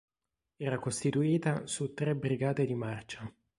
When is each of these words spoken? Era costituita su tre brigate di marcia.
Era 0.67 0.79
costituita 0.79 1.67
su 1.67 1.93
tre 1.93 2.15
brigate 2.15 2.65
di 2.65 2.73
marcia. 2.73 3.31